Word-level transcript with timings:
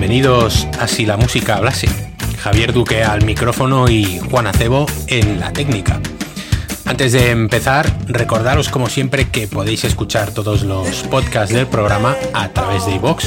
Bienvenidos 0.00 0.66
a 0.78 0.88
Si 0.88 1.04
la 1.04 1.18
música 1.18 1.56
hablase. 1.56 1.86
Javier 2.38 2.72
Duque 2.72 3.04
al 3.04 3.22
micrófono 3.22 3.86
y 3.90 4.18
Juan 4.30 4.46
Acebo 4.46 4.86
en 5.08 5.38
la 5.38 5.52
técnica. 5.52 6.00
Antes 6.86 7.12
de 7.12 7.28
empezar, 7.28 7.94
recordaros 8.06 8.70
como 8.70 8.88
siempre 8.88 9.28
que 9.28 9.46
podéis 9.46 9.84
escuchar 9.84 10.32
todos 10.32 10.62
los 10.62 11.02
podcasts 11.02 11.54
del 11.54 11.66
programa 11.66 12.16
a 12.32 12.48
través 12.48 12.86
de 12.86 12.94
iVoox, 12.94 13.26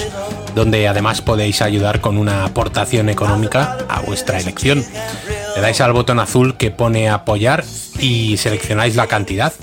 donde 0.55 0.87
además 0.87 1.21
podéis 1.21 1.61
ayudar 1.61 2.01
con 2.01 2.17
una 2.17 2.43
aportación 2.43 3.07
económica 3.07 3.77
a 3.87 4.01
vuestra 4.01 4.39
elección. 4.39 4.83
Le 5.55 5.61
dais 5.61 5.79
al 5.79 5.93
botón 5.93 6.19
azul 6.19 6.57
que 6.57 6.71
pone 6.71 7.07
apoyar 7.07 7.63
y 7.99 8.37
seleccionáis 8.37 8.95
la 8.95 9.05
cantidad. 9.05 9.53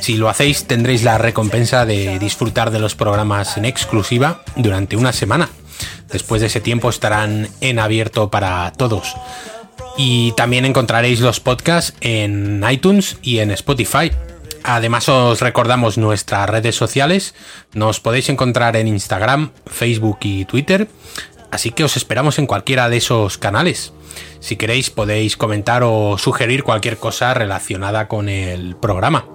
Si 0.00 0.16
lo 0.16 0.28
hacéis 0.28 0.64
tendréis 0.64 1.04
la 1.04 1.18
recompensa 1.18 1.86
de 1.86 2.18
disfrutar 2.18 2.72
de 2.72 2.80
los 2.80 2.96
programas 2.96 3.56
en 3.56 3.64
exclusiva 3.64 4.42
durante 4.56 4.96
una 4.96 5.12
semana. 5.12 5.50
Después 6.10 6.40
de 6.40 6.46
ese 6.46 6.60
tiempo 6.60 6.88
estarán 6.88 7.48
en 7.60 7.78
abierto 7.78 8.30
para 8.30 8.72
todos. 8.72 9.14
Y 9.96 10.32
también 10.32 10.64
encontraréis 10.64 11.20
los 11.20 11.40
podcasts 11.40 11.94
en 12.00 12.64
iTunes 12.70 13.18
y 13.22 13.38
en 13.38 13.50
Spotify. 13.50 14.12
Además 14.62 15.08
os 15.08 15.40
recordamos 15.40 15.98
nuestras 15.98 16.48
redes 16.48 16.76
sociales. 16.76 17.34
Nos 17.72 18.00
podéis 18.00 18.28
encontrar 18.28 18.76
en 18.76 18.88
Instagram, 18.88 19.50
Facebook 19.66 20.18
y 20.22 20.44
Twitter. 20.44 20.88
Así 21.50 21.70
que 21.70 21.84
os 21.84 21.96
esperamos 21.96 22.38
en 22.38 22.46
cualquiera 22.46 22.88
de 22.88 22.98
esos 22.98 23.38
canales. 23.38 23.92
Si 24.40 24.56
queréis 24.56 24.90
podéis 24.90 25.36
comentar 25.36 25.82
o 25.82 26.18
sugerir 26.18 26.62
cualquier 26.62 26.98
cosa 26.98 27.34
relacionada 27.34 28.08
con 28.08 28.28
el 28.28 28.76
programa. 28.76 29.26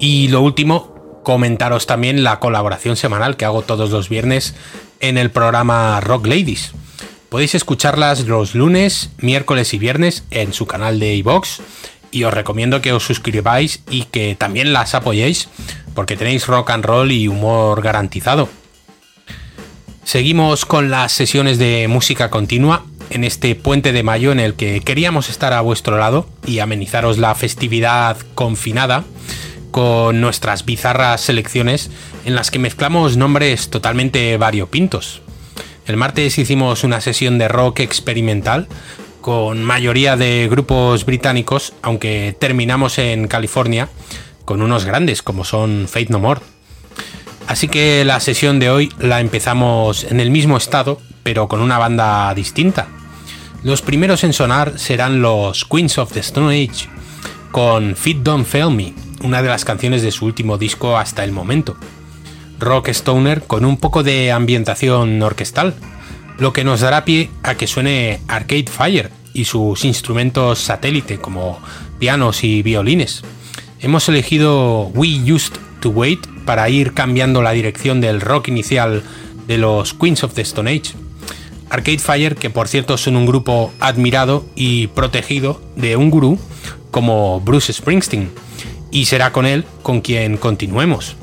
Y 0.00 0.28
lo 0.28 0.40
último, 0.42 0.97
comentaros 1.22 1.86
también 1.86 2.24
la 2.24 2.40
colaboración 2.40 2.96
semanal 2.96 3.36
que 3.36 3.44
hago 3.44 3.62
todos 3.62 3.90
los 3.90 4.08
viernes 4.08 4.54
en 5.00 5.18
el 5.18 5.30
programa 5.30 6.00
Rock 6.00 6.26
Ladies. 6.26 6.72
Podéis 7.28 7.54
escucharlas 7.54 8.26
los 8.26 8.54
lunes, 8.54 9.10
miércoles 9.18 9.74
y 9.74 9.78
viernes 9.78 10.24
en 10.30 10.52
su 10.52 10.66
canal 10.66 10.98
de 10.98 11.14
iVox 11.16 11.60
y 12.10 12.24
os 12.24 12.32
recomiendo 12.32 12.80
que 12.80 12.92
os 12.92 13.04
suscribáis 13.04 13.82
y 13.90 14.04
que 14.04 14.34
también 14.34 14.72
las 14.72 14.94
apoyéis 14.94 15.48
porque 15.94 16.16
tenéis 16.16 16.46
rock 16.46 16.70
and 16.70 16.84
roll 16.84 17.12
y 17.12 17.28
humor 17.28 17.82
garantizado. 17.82 18.48
Seguimos 20.04 20.64
con 20.64 20.90
las 20.90 21.12
sesiones 21.12 21.58
de 21.58 21.86
música 21.86 22.30
continua 22.30 22.84
en 23.10 23.24
este 23.24 23.54
puente 23.54 23.92
de 23.92 24.02
mayo 24.02 24.32
en 24.32 24.40
el 24.40 24.54
que 24.54 24.80
queríamos 24.80 25.28
estar 25.28 25.52
a 25.52 25.60
vuestro 25.60 25.98
lado 25.98 26.26
y 26.46 26.60
amenizaros 26.60 27.18
la 27.18 27.34
festividad 27.34 28.16
confinada 28.34 29.04
con 29.70 30.20
nuestras 30.20 30.64
bizarras 30.64 31.20
selecciones 31.20 31.90
en 32.24 32.34
las 32.34 32.50
que 32.50 32.58
mezclamos 32.58 33.16
nombres 33.16 33.70
totalmente 33.70 34.36
variopintos. 34.36 35.22
El 35.86 35.96
martes 35.96 36.38
hicimos 36.38 36.84
una 36.84 37.00
sesión 37.00 37.38
de 37.38 37.48
rock 37.48 37.80
experimental 37.80 38.68
con 39.20 39.62
mayoría 39.64 40.16
de 40.16 40.48
grupos 40.50 41.04
británicos, 41.04 41.72
aunque 41.82 42.36
terminamos 42.38 42.98
en 42.98 43.26
California 43.28 43.88
con 44.44 44.62
unos 44.62 44.84
grandes 44.84 45.22
como 45.22 45.44
son 45.44 45.86
Fate 45.88 46.08
No 46.10 46.18
More. 46.18 46.40
Así 47.46 47.68
que 47.68 48.04
la 48.04 48.20
sesión 48.20 48.58
de 48.58 48.70
hoy 48.70 48.92
la 48.98 49.20
empezamos 49.20 50.04
en 50.04 50.20
el 50.20 50.30
mismo 50.30 50.56
estado, 50.56 51.00
pero 51.22 51.48
con 51.48 51.60
una 51.60 51.78
banda 51.78 52.32
distinta. 52.34 52.88
Los 53.62 53.82
primeros 53.82 54.22
en 54.24 54.32
sonar 54.32 54.78
serán 54.78 55.20
los 55.22 55.64
Queens 55.64 55.98
of 55.98 56.12
the 56.12 56.20
Stone 56.20 56.54
Age, 56.54 56.88
con 57.50 57.96
Fit 57.96 58.18
Don't 58.18 58.46
Fail 58.46 58.70
Me, 58.70 58.92
una 59.22 59.42
de 59.42 59.48
las 59.48 59.64
canciones 59.64 60.02
de 60.02 60.10
su 60.10 60.24
último 60.24 60.58
disco 60.58 60.96
hasta 60.96 61.24
el 61.24 61.32
momento. 61.32 61.76
Rock 62.58 62.88
Stoner 62.88 63.42
con 63.42 63.64
un 63.64 63.76
poco 63.76 64.02
de 64.02 64.32
ambientación 64.32 65.22
orquestal, 65.22 65.74
lo 66.38 66.52
que 66.52 66.64
nos 66.64 66.80
dará 66.80 67.04
pie 67.04 67.30
a 67.42 67.54
que 67.54 67.66
suene 67.66 68.20
Arcade 68.28 68.66
Fire 68.66 69.10
y 69.32 69.44
sus 69.44 69.84
instrumentos 69.84 70.58
satélite 70.58 71.18
como 71.18 71.60
pianos 71.98 72.44
y 72.44 72.62
violines. 72.62 73.22
Hemos 73.80 74.08
elegido 74.08 74.88
We 74.94 75.32
Used 75.32 75.54
to 75.80 75.90
Wait 75.90 76.26
para 76.44 76.68
ir 76.68 76.94
cambiando 76.94 77.42
la 77.42 77.52
dirección 77.52 78.00
del 78.00 78.20
rock 78.20 78.48
inicial 78.48 79.02
de 79.46 79.58
los 79.58 79.94
Queens 79.94 80.24
of 80.24 80.34
the 80.34 80.42
Stone 80.42 80.70
Age. 80.70 80.94
Arcade 81.70 81.98
Fire, 81.98 82.34
que 82.34 82.50
por 82.50 82.68
cierto 82.68 82.96
son 82.96 83.16
un 83.16 83.26
grupo 83.26 83.72
admirado 83.78 84.44
y 84.54 84.88
protegido 84.88 85.60
de 85.76 85.96
un 85.96 86.10
gurú 86.10 86.38
como 86.90 87.40
Bruce 87.40 87.72
Springsteen, 87.72 88.30
y 88.90 89.06
será 89.06 89.32
con 89.32 89.46
él 89.46 89.64
con 89.82 90.00
quien 90.00 90.36
continuemos. 90.36 91.16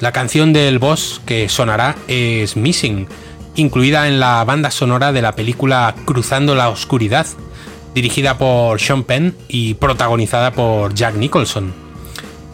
La 0.00 0.12
canción 0.12 0.52
del 0.52 0.78
boss 0.78 1.20
que 1.24 1.48
sonará 1.48 1.96
es 2.06 2.56
Missing, 2.56 3.06
incluida 3.54 4.08
en 4.08 4.20
la 4.20 4.44
banda 4.44 4.70
sonora 4.70 5.12
de 5.12 5.22
la 5.22 5.34
película 5.34 5.94
Cruzando 6.04 6.54
la 6.54 6.68
Oscuridad, 6.68 7.26
dirigida 7.94 8.36
por 8.36 8.78
Sean 8.78 9.04
Penn 9.04 9.34
y 9.48 9.74
protagonizada 9.74 10.52
por 10.52 10.94
Jack 10.94 11.14
Nicholson. 11.14 11.72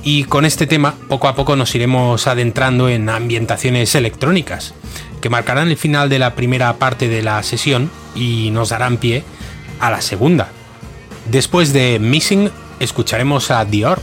Y 0.04 0.24
con 0.24 0.44
este 0.44 0.66
tema 0.66 0.94
poco 1.08 1.28
a 1.28 1.34
poco 1.34 1.56
nos 1.56 1.74
iremos 1.74 2.26
adentrando 2.26 2.88
en 2.88 3.08
ambientaciones 3.08 3.94
electrónicas, 3.94 4.74
que 5.20 5.30
marcarán 5.30 5.68
el 5.68 5.76
final 5.76 6.08
de 6.08 6.18
la 6.18 6.34
primera 6.34 6.72
parte 6.74 7.08
de 7.08 7.22
la 7.22 7.42
sesión 7.42 7.90
y 8.14 8.50
nos 8.52 8.68
darán 8.68 8.98
pie 8.98 9.24
a 9.80 9.90
la 9.90 10.00
segunda. 10.00 10.48
Después 11.30 11.72
de 11.72 11.98
Missing 12.00 12.50
escucharemos 12.80 13.50
a 13.50 13.64
Dior 13.64 14.00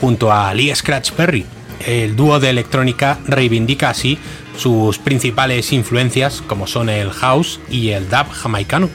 junto 0.00 0.32
a 0.32 0.52
Lee 0.54 0.74
Scratch 0.74 1.12
Perry. 1.12 1.46
El 1.86 2.16
dúo 2.16 2.40
de 2.40 2.50
electrónica 2.50 3.18
reivindica 3.26 3.90
así 3.90 4.18
sus 4.56 4.98
principales 4.98 5.72
influencias 5.72 6.42
como 6.46 6.66
son 6.66 6.88
el 6.88 7.10
house 7.10 7.60
y 7.70 7.90
el 7.90 8.08
dub 8.08 8.30
jamaicano. 8.30 8.88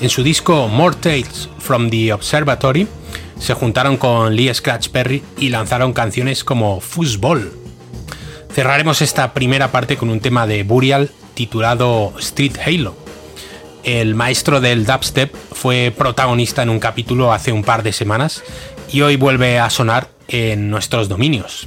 En 0.00 0.08
su 0.08 0.22
disco 0.22 0.68
More 0.68 0.96
Tales 0.96 1.48
from 1.58 1.88
the 1.88 2.12
Observatory 2.12 2.88
se 3.38 3.54
juntaron 3.54 3.96
con 3.96 4.34
Lee 4.34 4.52
Scratch 4.52 4.88
Perry 4.88 5.22
y 5.38 5.48
lanzaron 5.48 5.92
canciones 5.92 6.44
como 6.44 6.80
Foosball. 6.80 7.52
Cerraremos 8.52 9.00
esta 9.00 9.32
primera 9.32 9.72
parte 9.72 9.96
con 9.96 10.10
un 10.10 10.20
tema 10.20 10.46
de 10.46 10.62
Burial 10.62 11.10
titulado 11.34 12.12
Street 12.18 12.56
Halo. 12.64 12.96
El 13.84 14.14
maestro 14.14 14.60
del 14.60 14.84
dubstep 14.86 15.34
fue 15.52 15.92
protagonista 15.96 16.62
en 16.62 16.68
un 16.68 16.78
capítulo 16.78 17.32
hace 17.32 17.50
un 17.50 17.64
par 17.64 17.82
de 17.82 17.92
semanas 17.92 18.44
y 18.92 19.00
hoy 19.00 19.16
vuelve 19.16 19.58
a 19.58 19.70
sonar 19.70 20.08
en 20.28 20.70
nuestros 20.70 21.08
dominios. 21.08 21.66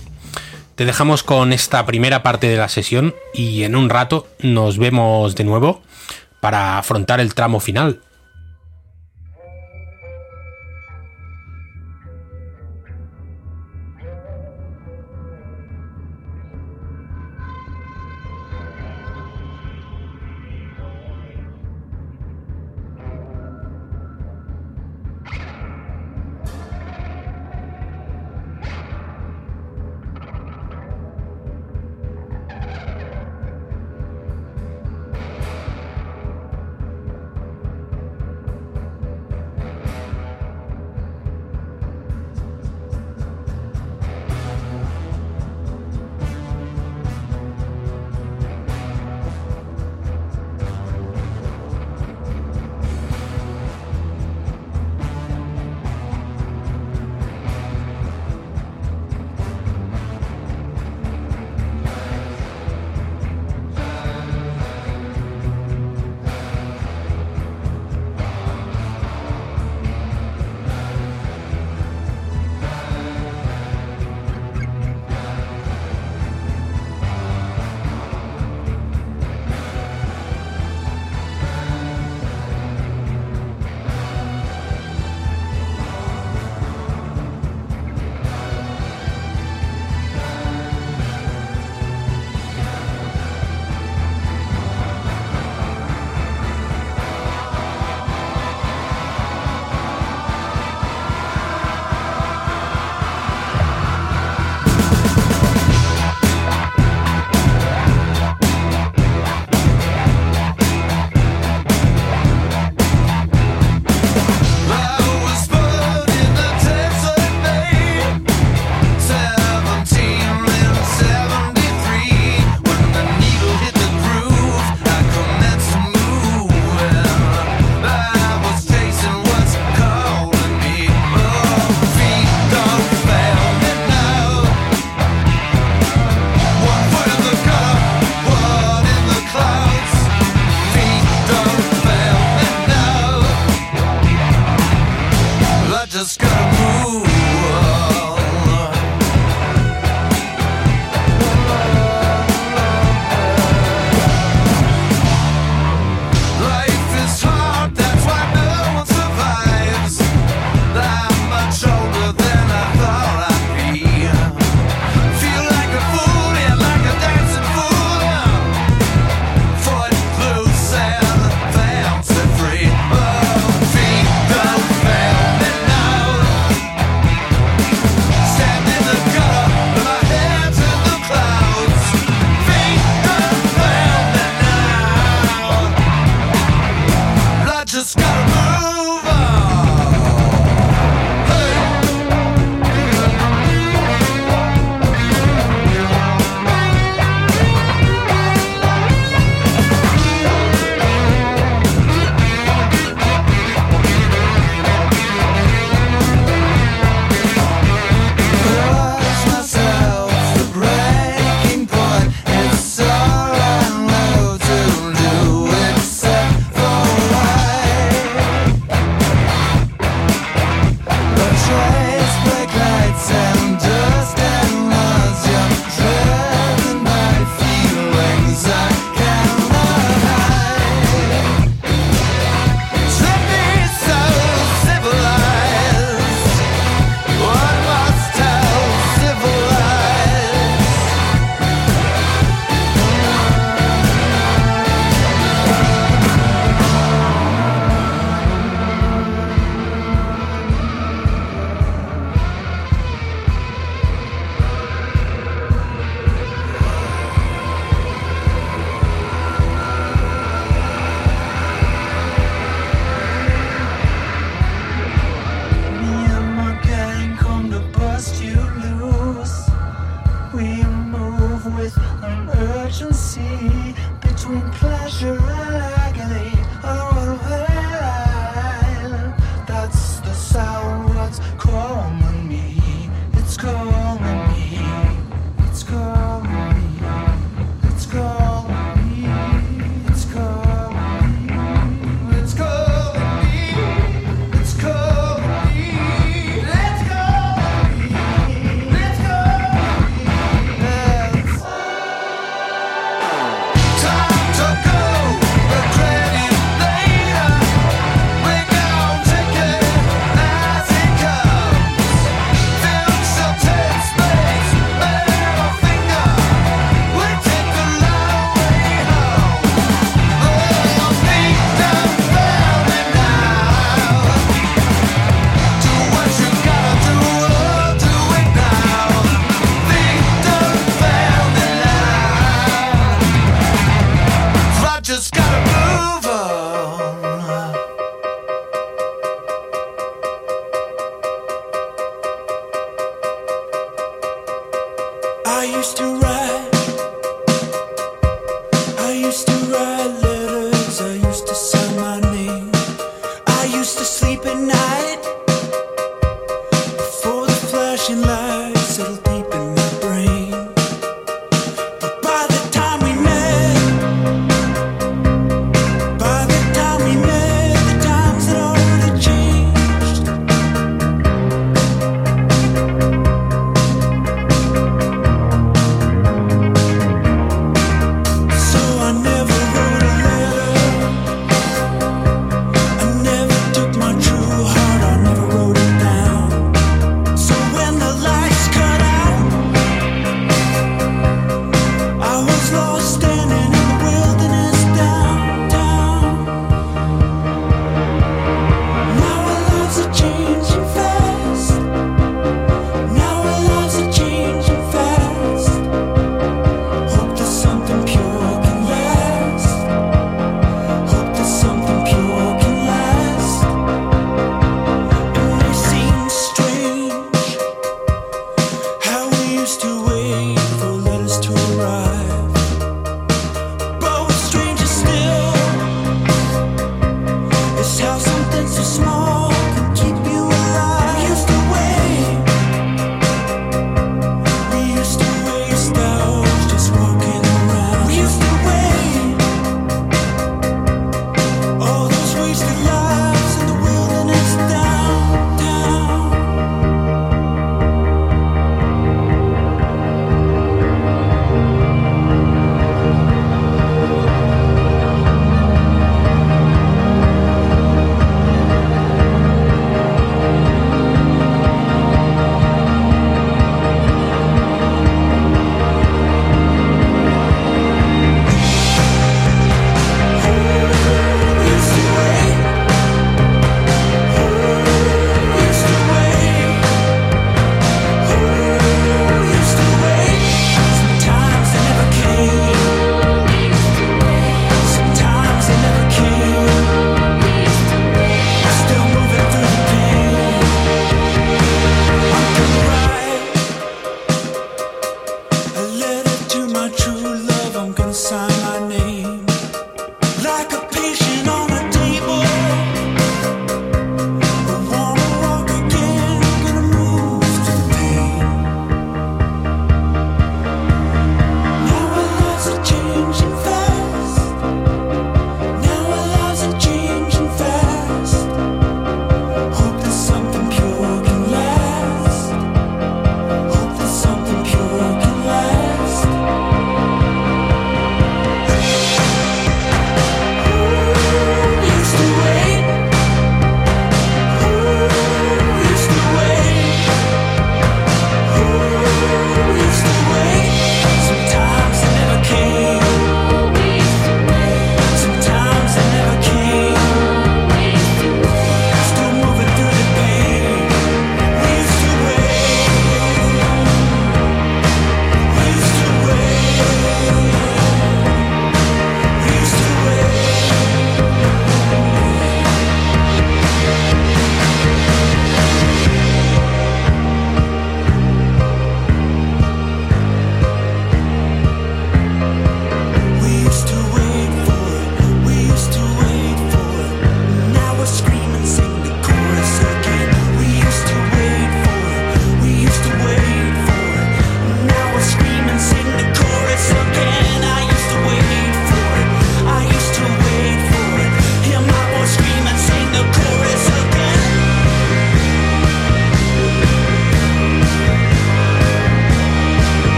Te 0.76 0.86
dejamos 0.86 1.24
con 1.24 1.54
esta 1.54 1.86
primera 1.86 2.22
parte 2.22 2.48
de 2.48 2.58
la 2.58 2.70
sesión 2.70 3.16
y 3.34 3.64
en 3.64 3.76
un 3.76 3.90
rato 3.90 4.28
nos 4.40 4.78
vemos 4.78 5.36
de 5.36 5.44
nuevo 5.44 5.82
para 6.40 6.78
afrontar 6.78 7.20
el 7.20 7.34
tramo 7.34 7.60
final. 7.60 8.02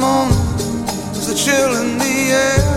moment, 0.00 0.58
there's 1.12 1.28
a 1.28 1.36
chill 1.36 1.72
in 1.82 1.98
the 1.98 2.16
air. 2.46 2.70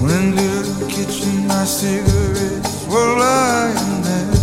When 0.00 0.10
into 0.10 0.48
the 0.70 0.86
kitchen, 0.88 1.46
my 1.48 1.64
cigarettes 1.64 2.86
were 2.86 3.18
lying 3.18 4.02
there. 4.06 4.36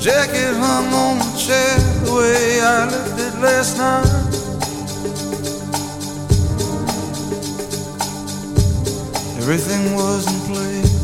Jacket 0.00 0.54
hung 0.64 0.88
on 1.04 1.18
the 1.18 1.32
chair 1.44 1.78
the 2.04 2.12
way 2.14 2.60
I 2.60 2.86
left 2.86 3.18
it 3.26 3.34
last 3.40 3.78
night. 3.78 4.24
Everything 9.38 9.94
was 9.94 10.22
in 10.32 10.40
place. 10.52 10.94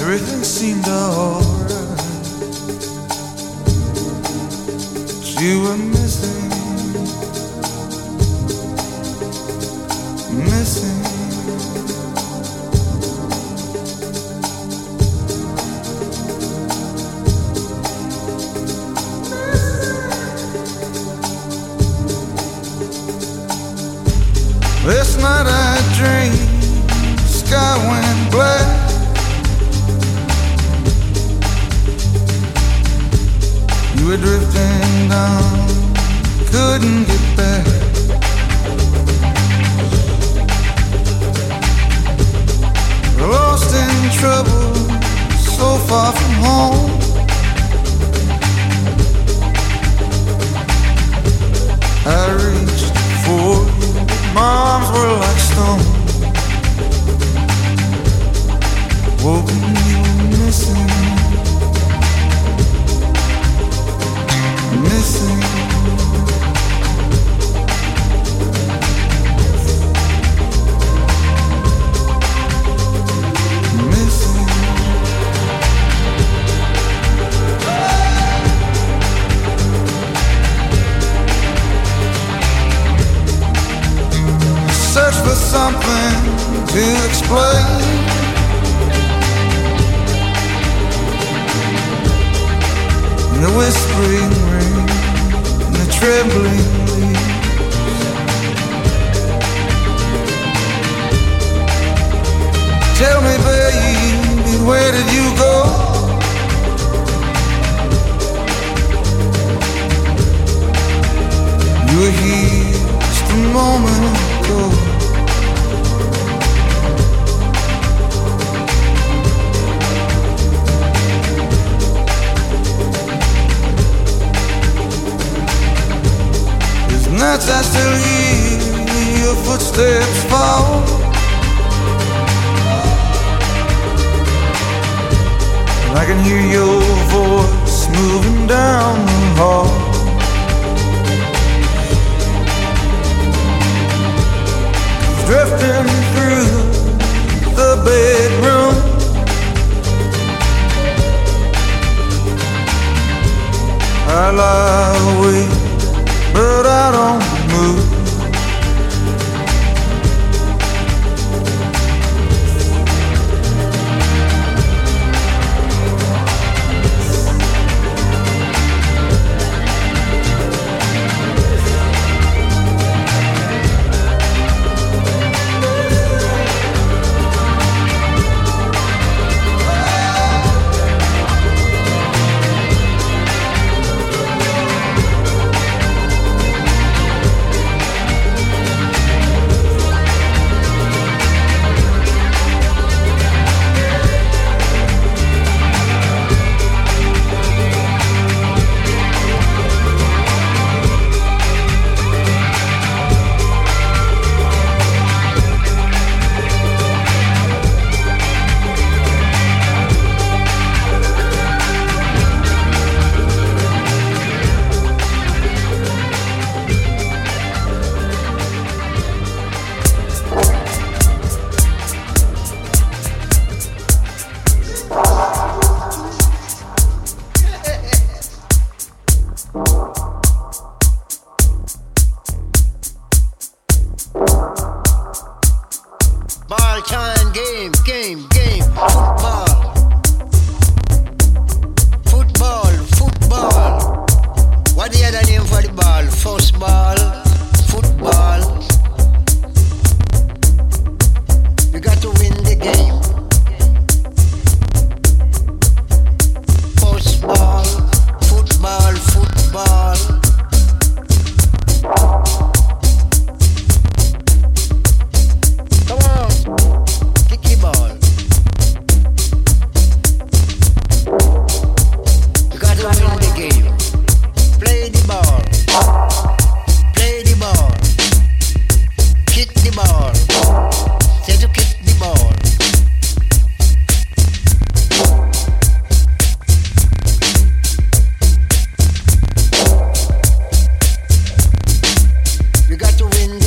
Everything 0.00 0.42
seemed 0.44 0.86
all 0.88 1.43
You 5.44 5.66
a 5.66 5.76
miss 5.76 6.13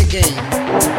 game. 0.09 0.96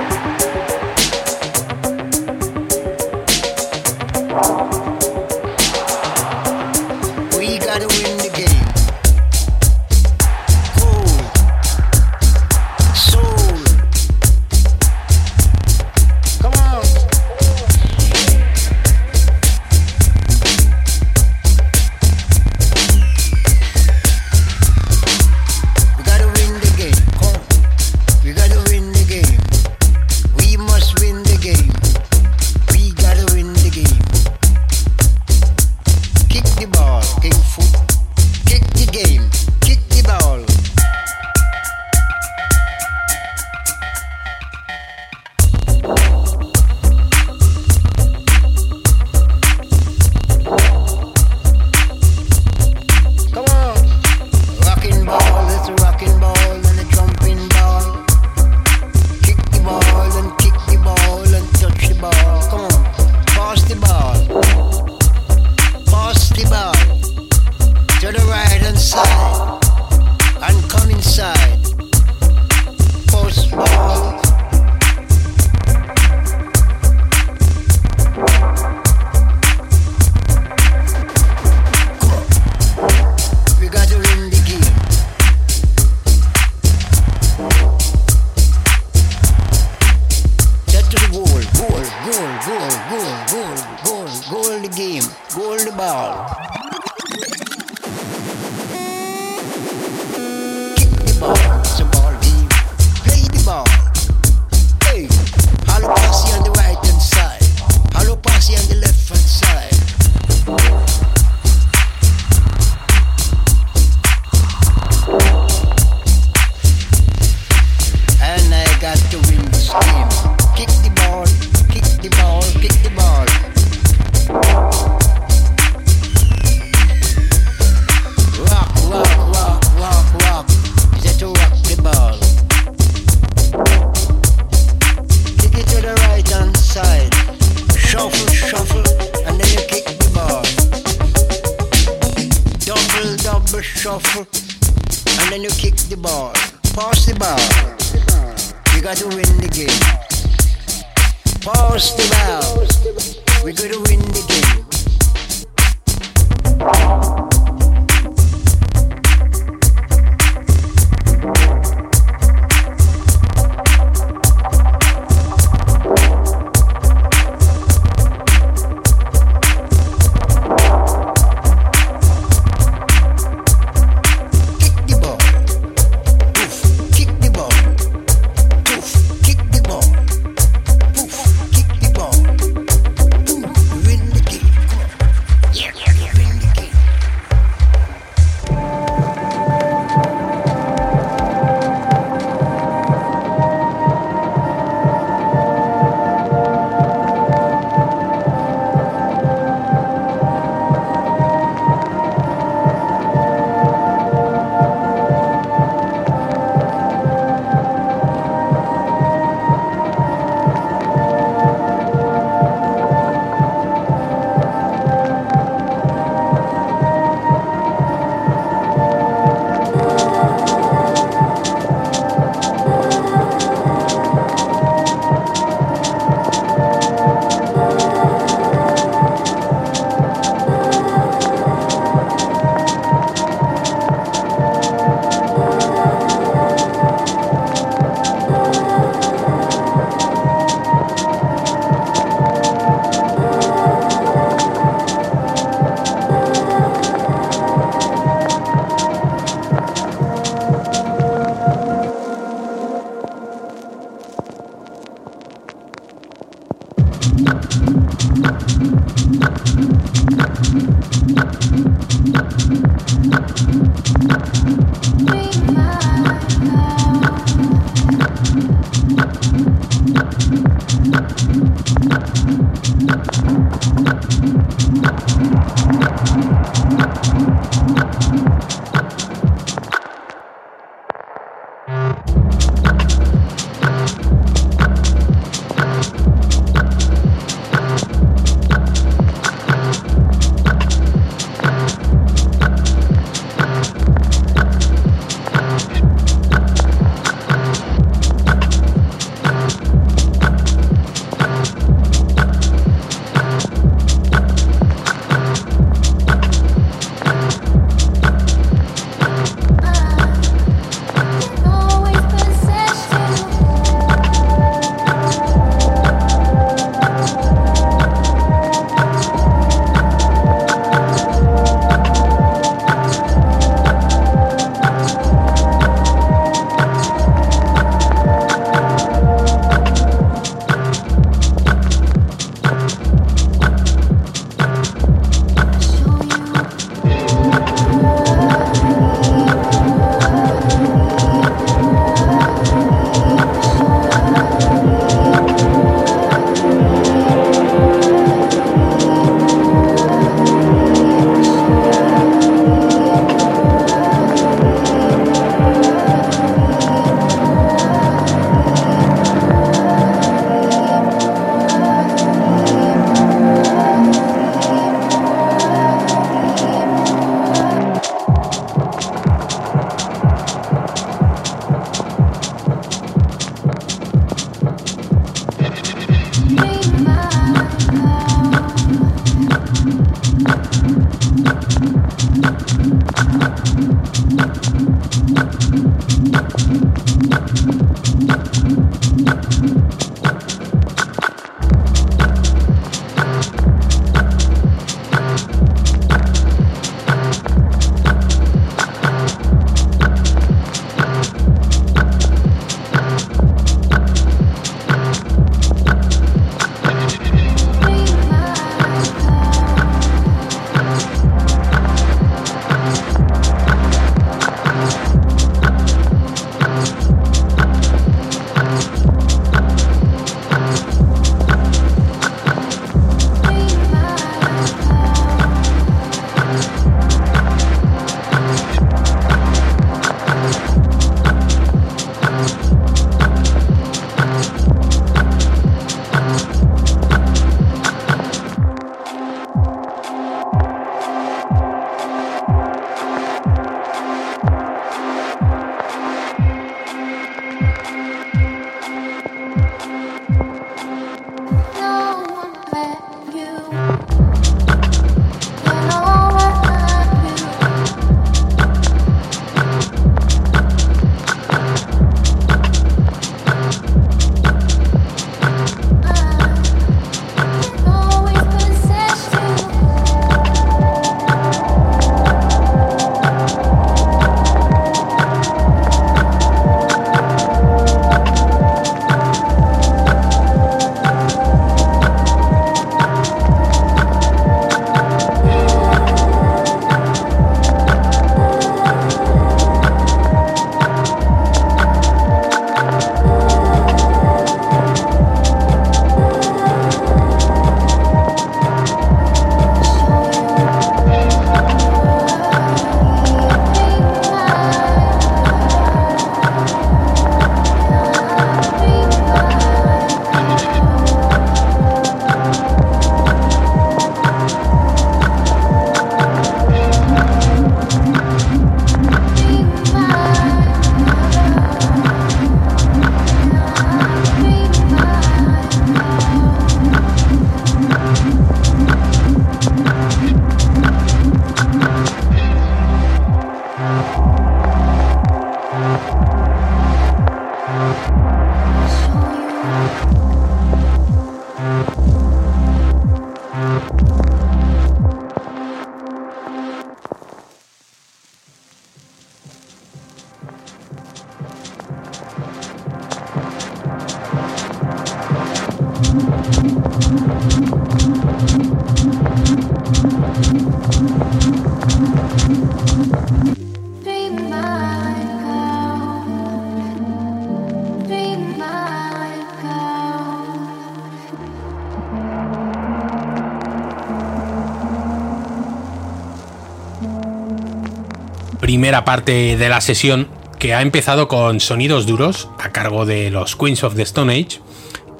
Primera 578.48 578.84
parte 578.84 579.36
de 579.36 579.48
la 579.50 579.60
sesión 579.60 580.08
que 580.38 580.54
ha 580.54 580.62
empezado 580.62 581.06
con 581.06 581.38
sonidos 581.38 581.86
duros 581.86 582.30
a 582.38 582.50
cargo 582.50 582.86
de 582.86 583.10
los 583.10 583.36
Queens 583.36 583.62
of 583.62 583.76
the 583.76 583.82
Stone 583.82 584.12
Age 584.12 584.40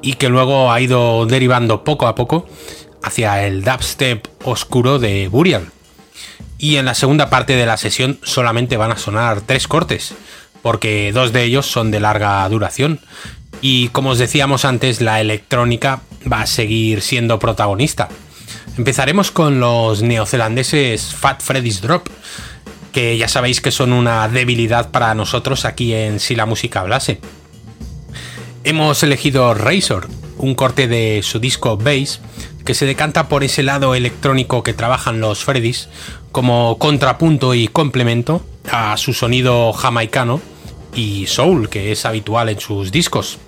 y 0.02 0.14
que 0.14 0.28
luego 0.28 0.72
ha 0.72 0.80
ido 0.80 1.26
derivando 1.26 1.84
poco 1.84 2.06
a 2.06 2.14
poco 2.14 2.48
hacia 3.02 3.46
el 3.46 3.62
dubstep 3.62 4.26
oscuro 4.44 4.98
de 4.98 5.28
Burial. 5.28 5.70
Y 6.58 6.76
en 6.76 6.86
la 6.86 6.94
segunda 6.94 7.30
parte 7.30 7.54
de 7.56 7.66
la 7.66 7.76
sesión 7.76 8.18
solamente 8.22 8.76
van 8.76 8.90
a 8.90 8.98
sonar 8.98 9.40
tres 9.42 9.68
cortes, 9.68 10.14
porque 10.62 11.12
dos 11.12 11.32
de 11.32 11.44
ellos 11.44 11.66
son 11.66 11.90
de 11.90 12.00
larga 12.00 12.48
duración. 12.48 13.00
Y 13.60 13.88
como 13.88 14.10
os 14.10 14.18
decíamos 14.18 14.64
antes, 14.64 15.00
la 15.00 15.20
electrónica 15.20 16.00
va 16.30 16.42
a 16.42 16.46
seguir 16.46 17.02
siendo 17.02 17.38
protagonista. 17.38 18.08
Empezaremos 18.76 19.30
con 19.30 19.60
los 19.60 20.02
neozelandeses 20.02 21.14
Fat 21.14 21.42
Freddy's 21.42 21.80
Drop, 21.80 22.08
que 22.92 23.16
ya 23.16 23.28
sabéis 23.28 23.60
que 23.60 23.70
son 23.70 23.92
una 23.92 24.28
debilidad 24.28 24.90
para 24.90 25.14
nosotros 25.14 25.64
aquí 25.64 25.92
en 25.94 26.20
Si 26.20 26.34
la 26.34 26.46
música 26.46 26.80
hablase. 26.80 27.20
Hemos 28.68 29.02
elegido 29.02 29.54
Razor, 29.54 30.08
un 30.36 30.54
corte 30.54 30.88
de 30.88 31.22
su 31.22 31.40
disco 31.40 31.78
Bass, 31.78 32.20
que 32.66 32.74
se 32.74 32.84
decanta 32.84 33.26
por 33.26 33.42
ese 33.42 33.62
lado 33.62 33.94
electrónico 33.94 34.62
que 34.62 34.74
trabajan 34.74 35.22
los 35.22 35.42
Freddys 35.42 35.88
como 36.32 36.76
contrapunto 36.76 37.54
y 37.54 37.68
complemento 37.68 38.44
a 38.70 38.94
su 38.98 39.14
sonido 39.14 39.72
jamaicano 39.72 40.42
y 40.94 41.26
soul 41.28 41.70
que 41.70 41.92
es 41.92 42.04
habitual 42.04 42.50
en 42.50 42.60
sus 42.60 42.92
discos. 42.92 43.38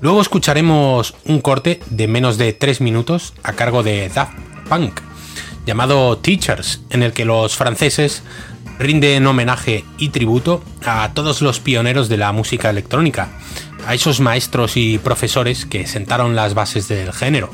Luego 0.00 0.20
escucharemos 0.20 1.14
un 1.24 1.40
corte 1.40 1.78
de 1.90 2.08
menos 2.08 2.36
de 2.36 2.52
3 2.52 2.80
minutos 2.80 3.34
a 3.44 3.52
cargo 3.52 3.84
de 3.84 4.08
Daft 4.08 4.36
Punk, 4.68 5.02
llamado 5.66 6.18
Teachers, 6.18 6.80
en 6.90 7.04
el 7.04 7.12
que 7.12 7.24
los 7.24 7.54
franceses 7.54 8.24
rinden 8.78 9.26
homenaje 9.26 9.84
y 9.98 10.10
tributo 10.10 10.62
a 10.84 11.10
todos 11.14 11.42
los 11.42 11.60
pioneros 11.60 12.08
de 12.08 12.16
la 12.16 12.32
música 12.32 12.70
electrónica, 12.70 13.28
a 13.86 13.94
esos 13.94 14.20
maestros 14.20 14.76
y 14.76 14.98
profesores 14.98 15.66
que 15.66 15.86
sentaron 15.86 16.36
las 16.36 16.54
bases 16.54 16.88
del 16.88 17.12
género. 17.12 17.50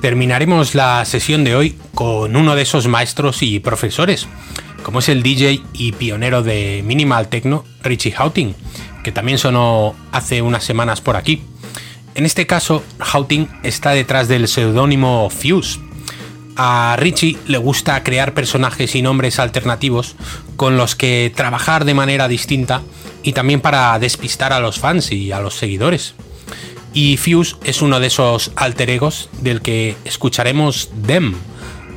Terminaremos 0.00 0.74
la 0.74 1.04
sesión 1.04 1.44
de 1.44 1.56
hoy 1.56 1.78
con 1.94 2.36
uno 2.36 2.54
de 2.54 2.62
esos 2.62 2.86
maestros 2.86 3.42
y 3.42 3.58
profesores, 3.60 4.28
como 4.82 5.00
es 5.00 5.08
el 5.08 5.22
DJ 5.22 5.62
y 5.72 5.92
pionero 5.92 6.42
de 6.42 6.82
Minimal 6.84 7.28
Techno, 7.28 7.64
Richie 7.82 8.12
Houghton, 8.12 8.54
que 9.02 9.12
también 9.12 9.38
sonó 9.38 9.94
hace 10.12 10.42
unas 10.42 10.64
semanas 10.64 11.00
por 11.00 11.16
aquí. 11.16 11.42
En 12.14 12.24
este 12.26 12.46
caso, 12.46 12.82
Houghton 12.98 13.48
está 13.62 13.90
detrás 13.90 14.28
del 14.28 14.48
seudónimo 14.48 15.30
Fuse, 15.30 15.80
a 16.60 16.96
Richie 16.98 17.38
le 17.46 17.56
gusta 17.56 18.02
crear 18.02 18.34
personajes 18.34 18.96
y 18.96 19.00
nombres 19.00 19.38
alternativos 19.38 20.16
con 20.58 20.76
los 20.76 20.96
que 20.96 21.32
trabajar 21.34 21.84
de 21.84 21.94
manera 21.94 22.26
distinta 22.26 22.82
y 23.22 23.32
también 23.32 23.60
para 23.60 23.96
despistar 24.00 24.52
a 24.52 24.58
los 24.58 24.80
fans 24.80 25.12
y 25.12 25.30
a 25.30 25.40
los 25.40 25.54
seguidores. 25.54 26.14
Y 26.92 27.16
Fuse 27.16 27.54
es 27.62 27.80
uno 27.80 28.00
de 28.00 28.08
esos 28.08 28.50
alter 28.56 28.90
egos 28.90 29.30
del 29.40 29.62
que 29.62 29.96
escucharemos 30.04 30.90
Dem, 30.96 31.36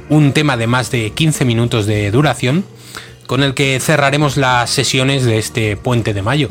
un 0.10 0.32
tema 0.32 0.58
de 0.58 0.68
más 0.68 0.92
de 0.92 1.10
15 1.10 1.44
minutos 1.44 1.88
de 1.88 2.12
duración 2.12 2.64
con 3.26 3.42
el 3.42 3.56
que 3.56 3.80
cerraremos 3.80 4.38
las 4.38 4.70
sesiones 4.70 5.24
de 5.26 5.40
este 5.40 5.76
puente 5.76 6.14
de 6.14 6.22
mayo. 6.22 6.50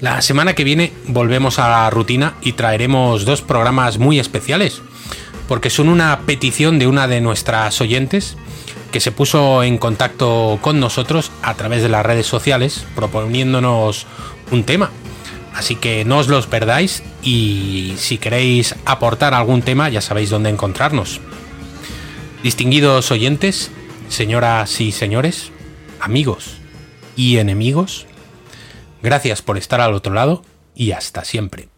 La 0.00 0.22
semana 0.22 0.54
que 0.54 0.62
viene 0.62 0.92
volvemos 1.08 1.58
a 1.58 1.68
la 1.68 1.90
rutina 1.90 2.34
y 2.42 2.52
traeremos 2.52 3.24
dos 3.24 3.42
programas 3.42 3.98
muy 3.98 4.20
especiales 4.20 4.82
porque 5.48 5.70
son 5.70 5.88
una 5.88 6.20
petición 6.26 6.78
de 6.78 6.86
una 6.86 7.08
de 7.08 7.20
nuestras 7.20 7.80
oyentes 7.80 8.36
que 8.90 9.00
se 9.00 9.12
puso 9.12 9.62
en 9.62 9.78
contacto 9.78 10.58
con 10.60 10.80
nosotros 10.80 11.30
a 11.42 11.54
través 11.54 11.82
de 11.82 11.88
las 11.88 12.04
redes 12.04 12.26
sociales 12.26 12.84
proponiéndonos 12.94 14.06
un 14.50 14.64
tema. 14.64 14.90
Así 15.54 15.76
que 15.76 16.04
no 16.04 16.18
os 16.18 16.28
los 16.28 16.46
perdáis 16.46 17.02
y 17.22 17.94
si 17.96 18.18
queréis 18.18 18.76
aportar 18.84 19.34
algún 19.34 19.62
tema 19.62 19.88
ya 19.88 20.00
sabéis 20.00 20.30
dónde 20.30 20.50
encontrarnos. 20.50 21.20
Distinguidos 22.42 23.10
oyentes, 23.10 23.70
señoras 24.08 24.80
y 24.80 24.92
señores, 24.92 25.50
amigos 26.00 26.58
y 27.16 27.38
enemigos, 27.38 28.06
gracias 29.02 29.42
por 29.42 29.58
estar 29.58 29.80
al 29.80 29.94
otro 29.94 30.14
lado 30.14 30.44
y 30.74 30.92
hasta 30.92 31.24
siempre. 31.24 31.68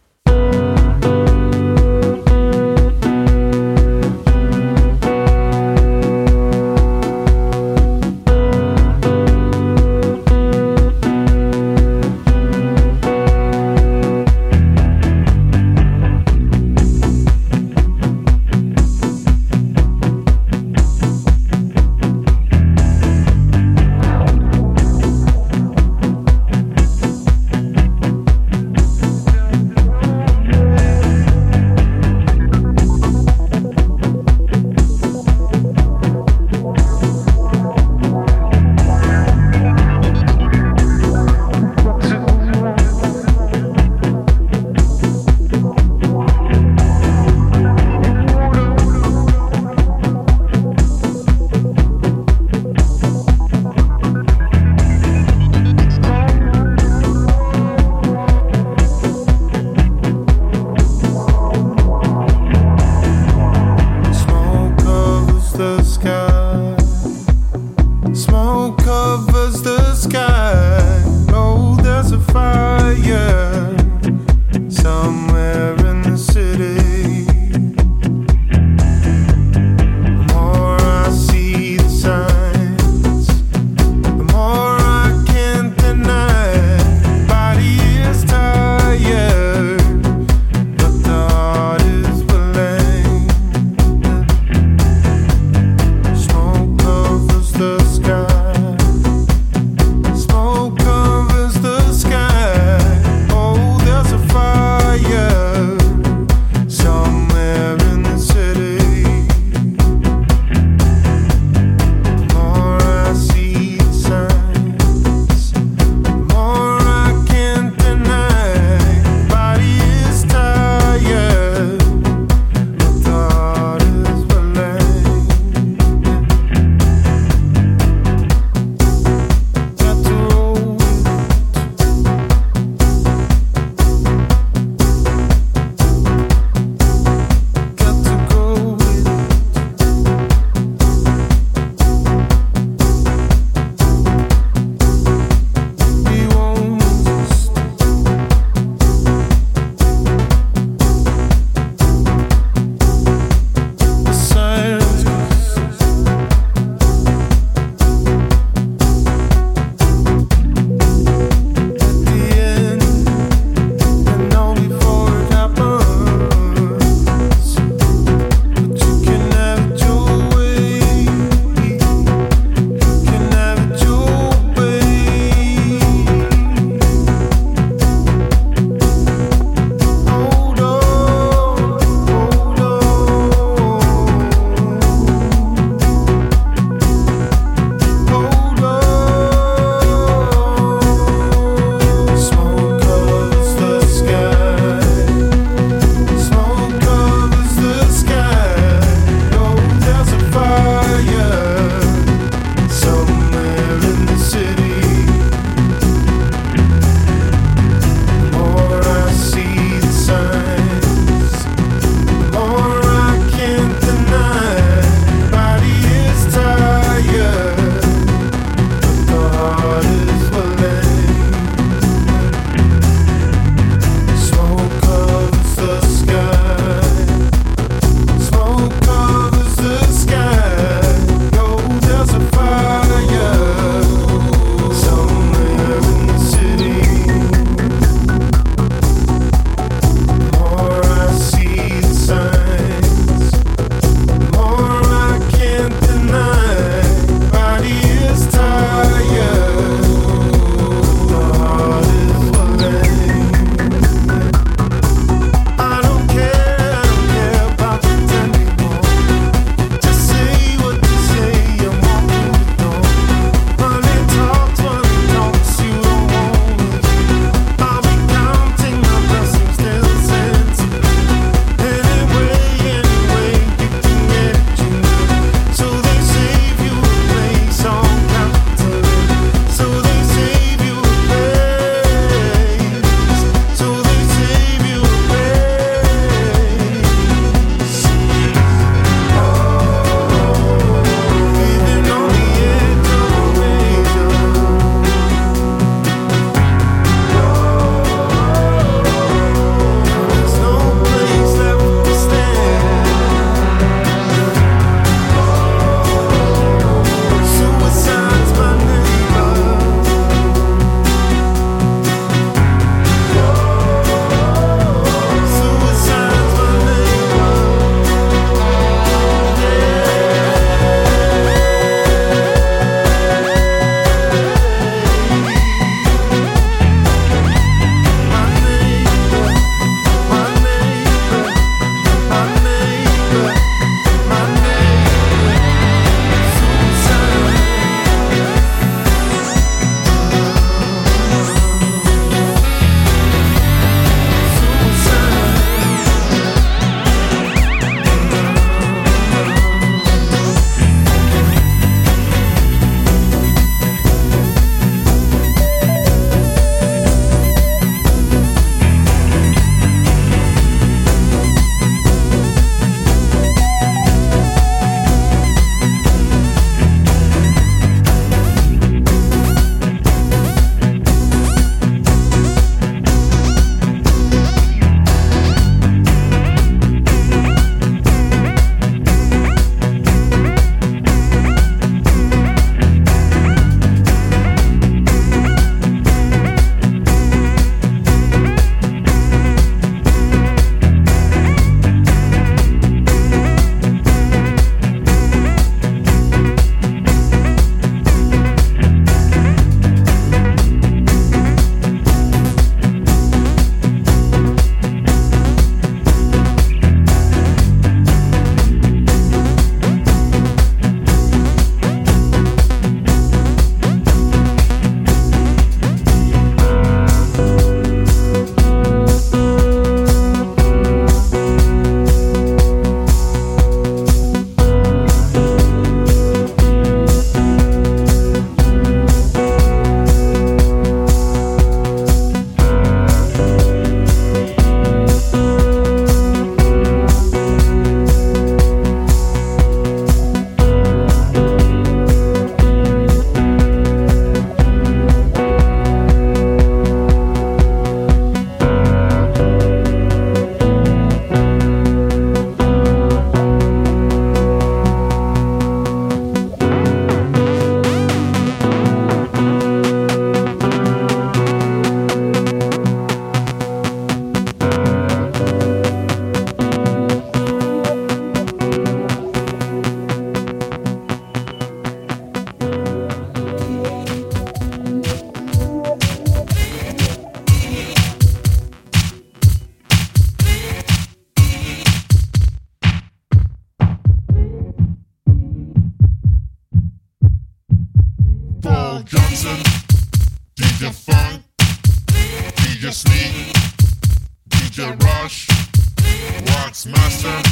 Wax 496.26 496.66
Master, 496.66 497.22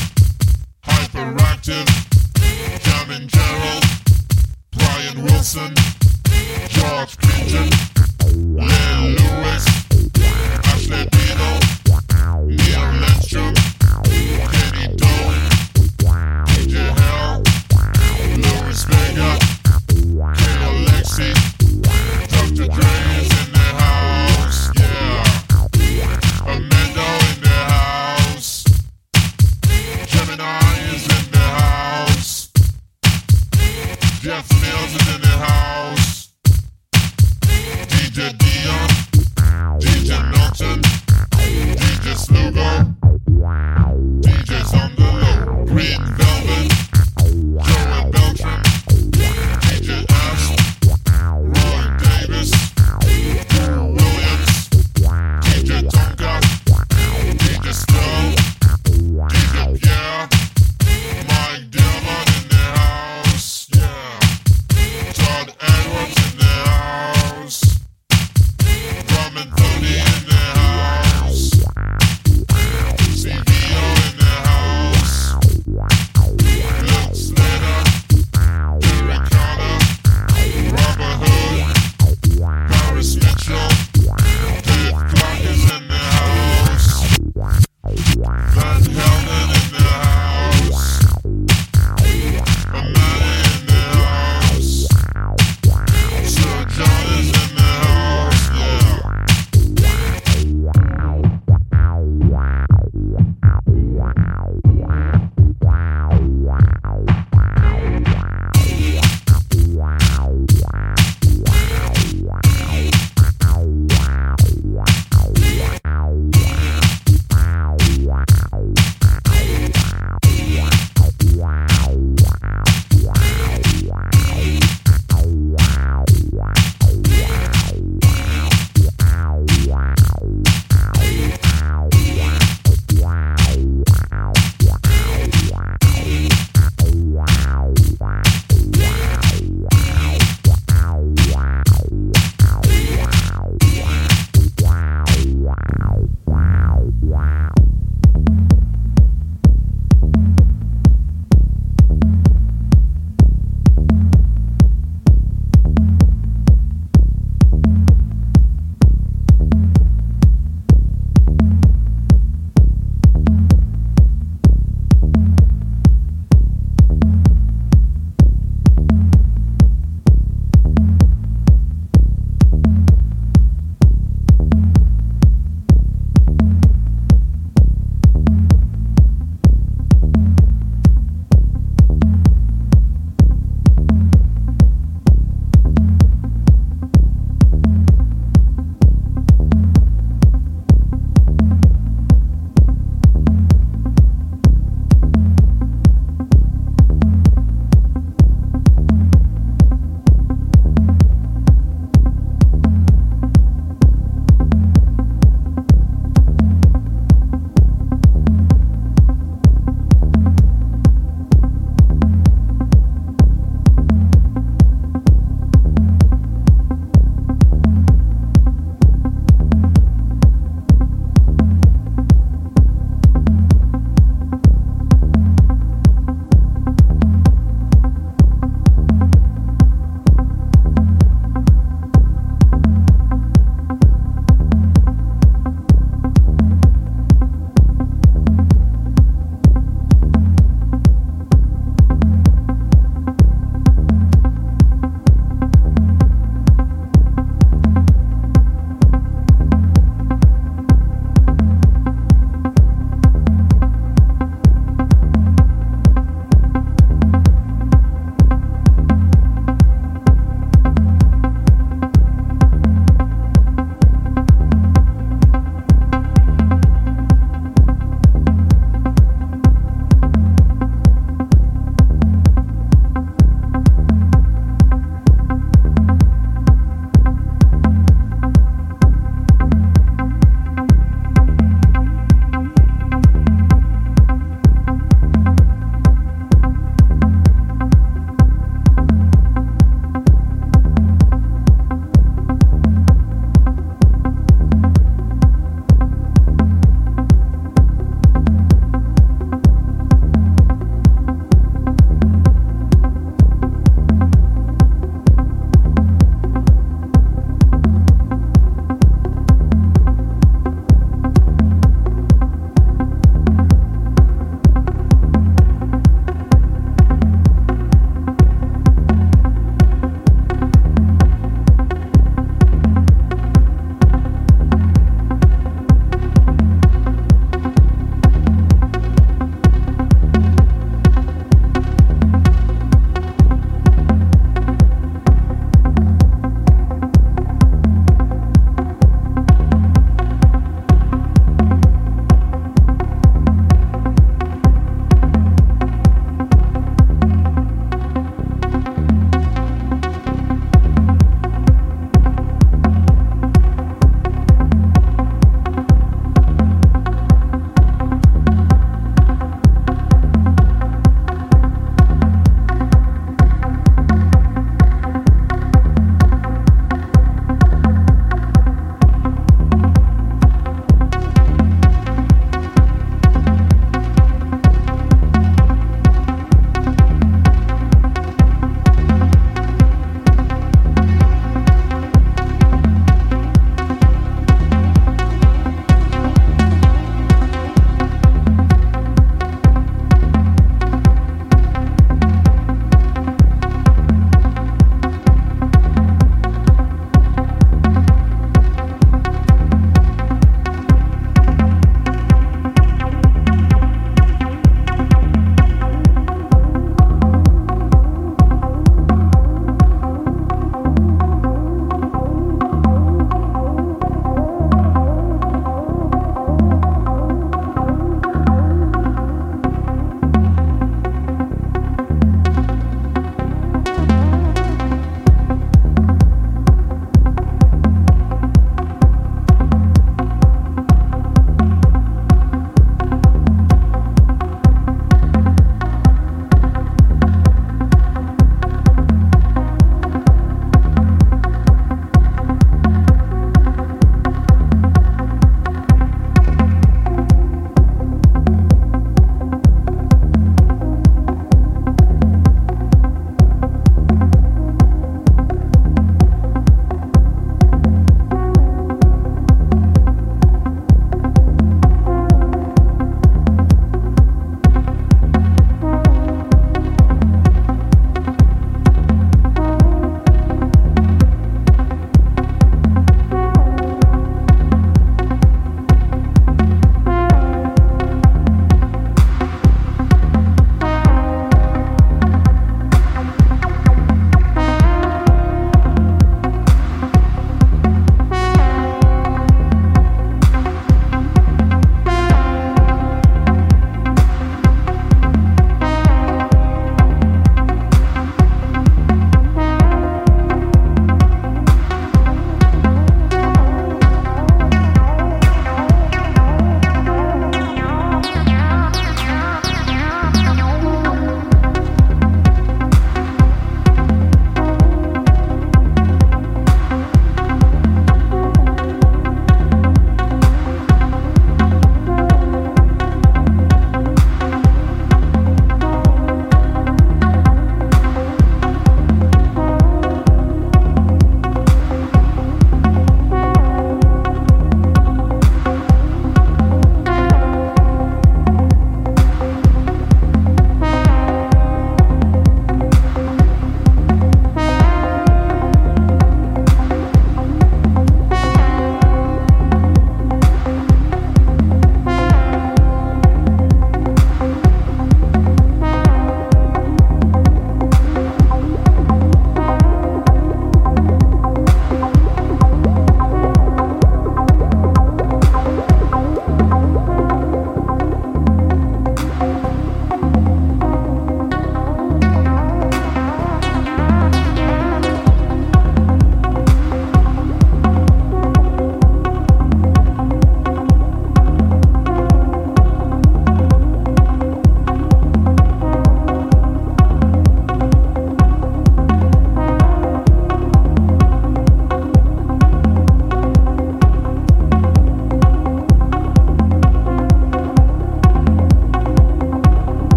Hyperactive, 0.85 1.89
Gerald, 3.29 3.85
Brian 4.73 5.23
Wilson, 5.23 5.75
George 6.69 7.17
Clinton, 7.19 7.71
Lewis, 9.17 9.89